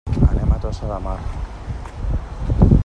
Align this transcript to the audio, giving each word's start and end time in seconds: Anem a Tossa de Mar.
Anem 0.29 0.53
a 0.53 0.57
Tossa 0.63 0.89
de 0.93 0.97
Mar. 1.03 1.19